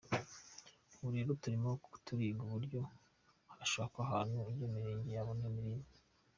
[0.97, 1.69] Ubu rero turimo
[2.05, 2.81] turiga uburyo
[3.57, 5.91] hashakwa ahantu iyo mirenge yabona irimbi.